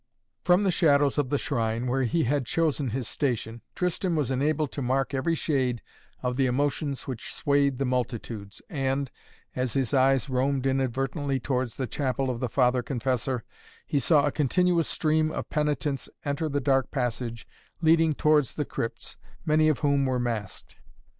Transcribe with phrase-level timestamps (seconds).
[0.43, 4.71] From the shadows of the shrine, where he had chosen his station, Tristan was enabled
[4.71, 5.83] to mark every shade
[6.23, 9.11] of the emotions which swayed the multitudes and,
[9.55, 13.43] as his eyes roamed inadvertently towards the chapel of the Father Confessor,
[13.85, 17.47] he saw a continuous stream of penitents enter the dark passage
[17.83, 20.77] leading towards the crypts, many of whom were masked.